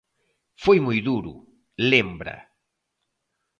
"Foi 0.63 0.77
moi 0.85 0.99
duro", 1.07 1.33
lembra. 1.91 2.35